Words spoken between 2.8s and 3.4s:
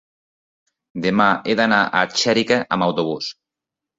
autobús.